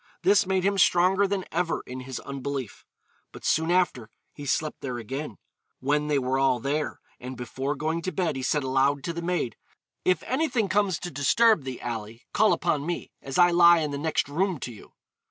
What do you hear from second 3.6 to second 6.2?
after he slept there again, when they